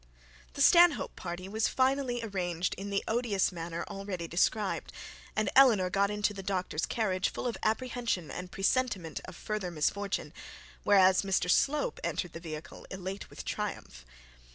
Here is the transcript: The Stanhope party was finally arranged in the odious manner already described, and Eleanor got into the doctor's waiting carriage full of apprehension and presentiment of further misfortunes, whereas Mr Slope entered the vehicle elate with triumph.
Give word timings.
The 0.53 0.63
Stanhope 0.63 1.15
party 1.15 1.47
was 1.47 1.67
finally 1.67 2.23
arranged 2.23 2.73
in 2.73 2.89
the 2.89 3.03
odious 3.07 3.51
manner 3.51 3.85
already 3.87 4.27
described, 4.27 4.91
and 5.35 5.47
Eleanor 5.55 5.91
got 5.91 6.09
into 6.09 6.33
the 6.33 6.41
doctor's 6.41 6.81
waiting 6.85 6.95
carriage 6.95 7.29
full 7.29 7.45
of 7.45 7.55
apprehension 7.61 8.31
and 8.31 8.51
presentiment 8.51 9.19
of 9.25 9.35
further 9.35 9.69
misfortunes, 9.69 10.33
whereas 10.83 11.21
Mr 11.21 11.51
Slope 11.51 11.99
entered 12.03 12.33
the 12.33 12.39
vehicle 12.39 12.87
elate 12.89 13.29
with 13.29 13.45
triumph. 13.45 14.03